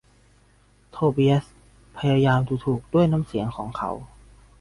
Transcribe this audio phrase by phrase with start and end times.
[0.91, 1.45] โทเบียส
[1.97, 3.91] พยายามดูถูกด้วยน้ำเสียงของเขา